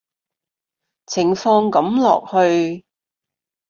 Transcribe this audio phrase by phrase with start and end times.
[1.05, 2.83] 情況噉落去